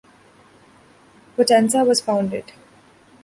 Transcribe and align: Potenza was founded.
Potenza 1.37 1.85
was 1.85 2.01
founded. 2.01 2.53